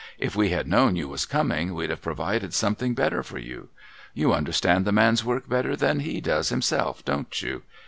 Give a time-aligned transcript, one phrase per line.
[0.17, 3.69] If we had known you was coming, we'd have provided something better for you.
[4.15, 7.61] You understand the man's work better than he does himself, don't you